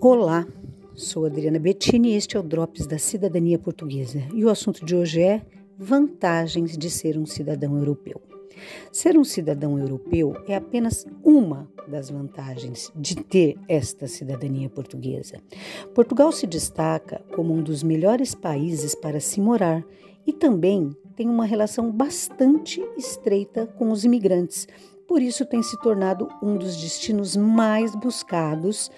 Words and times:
Olá, 0.00 0.46
sou 0.94 1.26
Adriana 1.26 1.58
Bettini 1.58 2.10
e 2.12 2.14
este 2.14 2.36
é 2.36 2.40
o 2.40 2.42
Drops 2.42 2.86
da 2.86 2.98
Cidadania 2.98 3.58
Portuguesa. 3.58 4.22
E 4.32 4.44
o 4.44 4.48
assunto 4.48 4.84
de 4.84 4.94
hoje 4.94 5.20
é 5.20 5.42
vantagens 5.76 6.78
de 6.78 6.88
ser 6.88 7.18
um 7.18 7.26
cidadão 7.26 7.76
europeu. 7.76 8.22
Ser 8.92 9.18
um 9.18 9.24
cidadão 9.24 9.76
europeu 9.76 10.36
é 10.46 10.54
apenas 10.54 11.04
uma 11.24 11.68
das 11.88 12.10
vantagens 12.10 12.92
de 12.94 13.16
ter 13.16 13.58
esta 13.68 14.06
cidadania 14.06 14.70
portuguesa. 14.70 15.40
Portugal 15.92 16.30
se 16.30 16.46
destaca 16.46 17.20
como 17.34 17.52
um 17.52 17.60
dos 17.60 17.82
melhores 17.82 18.36
países 18.36 18.94
para 18.94 19.18
se 19.18 19.40
morar 19.40 19.84
e 20.24 20.32
também 20.32 20.96
tem 21.16 21.28
uma 21.28 21.44
relação 21.44 21.90
bastante 21.90 22.80
estreita 22.96 23.66
com 23.66 23.90
os 23.90 24.04
imigrantes. 24.04 24.68
Por 25.08 25.20
isso 25.20 25.44
tem 25.44 25.60
se 25.60 25.76
tornado 25.80 26.28
um 26.40 26.56
dos 26.56 26.76
destinos 26.76 27.36
mais 27.36 27.96
buscados 27.96 28.88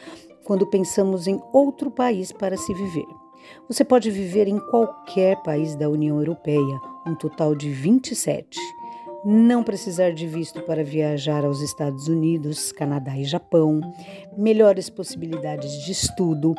quando 0.44 0.66
pensamos 0.66 1.26
em 1.26 1.40
outro 1.52 1.90
país 1.90 2.30
para 2.30 2.56
se 2.56 2.72
viver. 2.74 3.06
Você 3.68 3.84
pode 3.84 4.10
viver 4.10 4.48
em 4.48 4.58
qualquer 4.58 5.42
país 5.42 5.74
da 5.74 5.88
União 5.88 6.18
Europeia, 6.18 6.80
um 7.06 7.14
total 7.14 7.54
de 7.54 7.70
27. 7.70 8.58
Não 9.24 9.62
precisar 9.62 10.12
de 10.12 10.26
visto 10.26 10.60
para 10.62 10.84
viajar 10.84 11.44
aos 11.44 11.60
Estados 11.60 12.08
Unidos, 12.08 12.72
Canadá 12.72 13.16
e 13.16 13.24
Japão, 13.24 13.80
melhores 14.36 14.90
possibilidades 14.90 15.82
de 15.84 15.92
estudo, 15.92 16.54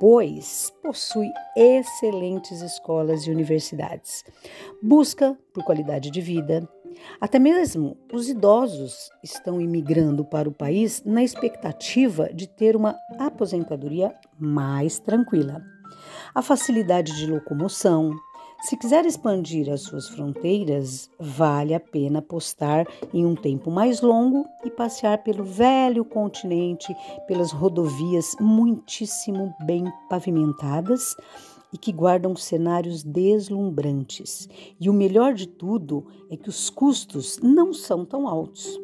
pois 0.00 0.72
possui 0.82 1.28
excelentes 1.56 2.60
escolas 2.60 3.24
e 3.24 3.30
universidades. 3.30 4.24
Busca 4.82 5.38
por 5.54 5.62
qualidade 5.62 6.10
de 6.10 6.20
vida, 6.20 6.68
até 7.20 7.38
mesmo 7.38 7.96
os 8.12 8.28
idosos 8.28 9.10
estão 9.22 9.60
imigrando 9.60 10.24
para 10.24 10.48
o 10.48 10.52
país 10.52 11.02
na 11.04 11.22
expectativa 11.22 12.28
de 12.32 12.46
ter 12.48 12.76
uma 12.76 12.96
aposentadoria 13.18 14.14
mais 14.38 14.98
tranquila. 14.98 15.62
A 16.34 16.42
facilidade 16.42 17.16
de 17.16 17.26
locomoção. 17.26 18.14
Se 18.62 18.76
quiser 18.76 19.04
expandir 19.04 19.68
as 19.70 19.82
suas 19.82 20.08
fronteiras, 20.08 21.10
vale 21.18 21.74
a 21.74 21.80
pena 21.80 22.20
apostar 22.20 22.86
em 23.12 23.26
um 23.26 23.34
tempo 23.34 23.72
mais 23.72 24.00
longo 24.00 24.46
e 24.64 24.70
passear 24.70 25.18
pelo 25.24 25.42
velho 25.42 26.04
continente, 26.04 26.94
pelas 27.26 27.50
rodovias 27.50 28.36
muitíssimo 28.40 29.52
bem 29.66 29.84
pavimentadas 30.08 31.16
e 31.72 31.78
que 31.78 31.92
guardam 31.92 32.36
cenários 32.36 33.02
deslumbrantes. 33.02 34.48
E 34.78 34.90
o 34.90 34.92
melhor 34.92 35.34
de 35.34 35.48
tudo 35.48 36.06
é 36.30 36.36
que 36.36 36.48
os 36.48 36.68
custos 36.68 37.38
não 37.42 37.72
são 37.72 38.04
tão 38.04 38.28
altos. 38.28 38.80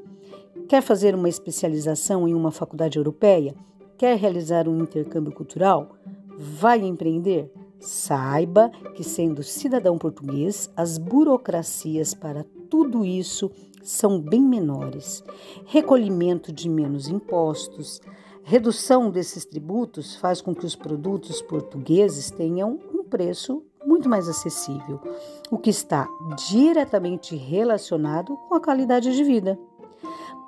Quer 0.69 0.83
fazer 0.83 1.15
uma 1.15 1.29
especialização 1.29 2.27
em 2.27 2.35
uma 2.35 2.51
faculdade 2.51 2.99
europeia? 2.99 3.55
Quer 3.97 4.17
realizar 4.17 4.69
um 4.69 4.83
intercâmbio 4.83 5.33
cultural? 5.33 5.97
Vai 6.39 6.81
empreender? 6.81 7.51
Saiba 7.81 8.71
que, 8.95 9.05
sendo 9.05 9.43
cidadão 9.43 9.97
português, 9.97 10.71
as 10.77 10.99
burocracias 10.99 12.15
para 12.15 12.45
tudo 12.69 13.05
isso 13.05 13.51
são 13.83 14.21
bem 14.21 14.43
menores. 14.43 15.25
Recolhimento 15.65 16.53
de 16.53 16.69
menos 16.69 17.09
impostos, 17.09 18.01
Redução 18.49 19.11
desses 19.11 19.45
tributos 19.45 20.17
faz 20.17 20.41
com 20.41 20.55
que 20.55 20.65
os 20.65 20.75
produtos 20.75 21.43
portugueses 21.43 22.31
tenham 22.31 22.81
um 22.95 23.05
preço 23.05 23.63
muito 23.85 24.09
mais 24.09 24.27
acessível, 24.27 25.03
o 25.51 25.59
que 25.59 25.69
está 25.69 26.09
diretamente 26.51 27.37
relacionado 27.37 28.35
com 28.49 28.55
a 28.55 28.61
qualidade 28.61 29.15
de 29.15 29.23
vida. 29.23 29.59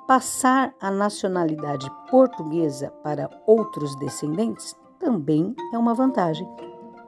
Passar 0.07 0.73
a 0.81 0.89
nacionalidade 0.89 1.87
portuguesa 2.09 2.89
para 3.03 3.29
outros 3.45 3.95
descendentes 3.99 4.75
também 4.97 5.55
é 5.71 5.77
uma 5.77 5.93
vantagem. 5.93 6.49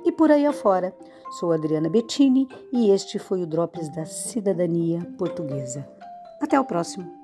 E 0.06 0.12
por 0.12 0.30
aí 0.30 0.46
afora, 0.46 0.96
sou 1.40 1.52
Adriana 1.52 1.90
Bettini 1.90 2.48
e 2.72 2.92
este 2.92 3.18
foi 3.18 3.42
o 3.42 3.48
Drops 3.48 3.90
da 3.96 4.06
Cidadania 4.06 5.12
Portuguesa. 5.18 5.90
Até 6.40 6.60
o 6.60 6.64
próximo! 6.64 7.23